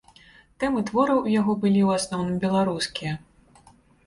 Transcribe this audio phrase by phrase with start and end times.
[0.61, 3.13] Тэмы твораў у яго былі ў асноўным беларускія.